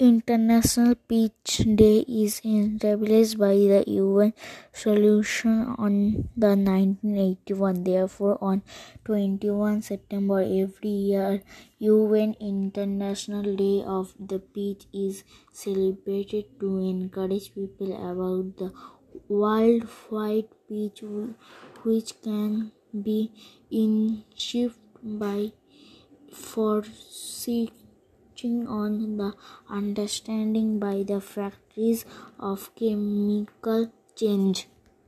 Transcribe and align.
International 0.00 0.94
Peach 0.94 1.60
Day 1.76 1.98
is 2.08 2.40
established 2.42 3.36
by 3.36 3.52
the 3.52 3.84
UN 3.86 4.32
resolution 4.72 5.74
on 5.76 6.26
the 6.34 6.56
nineteen-eighty-one. 6.56 7.84
Therefore, 7.84 8.38
on 8.40 8.62
twenty-one 9.04 9.82
September 9.82 10.40
every 10.40 10.88
year, 10.88 11.42
UN 11.80 12.34
International 12.40 13.44
Day 13.54 13.84
of 13.84 14.14
the 14.18 14.38
Peach 14.38 14.86
is 14.94 15.22
celebrated 15.52 16.46
to 16.60 16.78
encourage 16.78 17.54
people 17.54 17.92
about 17.92 18.56
the 18.56 18.72
worldwide 19.28 20.48
peach, 20.66 21.04
which 21.82 22.14
can 22.22 22.72
be 22.90 23.30
achieved 23.68 24.80
by 25.02 25.52
focusing 28.40 28.66
on 28.66 29.16
the 29.18 29.34
understanding 29.68 30.78
by 30.78 31.02
the 31.02 31.20
factors 31.20 32.04
of 32.38 32.74
chemical 32.74 33.92
change. 34.16 34.66